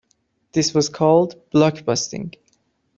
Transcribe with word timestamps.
This 0.53 0.73
was 0.73 0.89
called 0.89 1.35
blockbusting. 1.51 2.33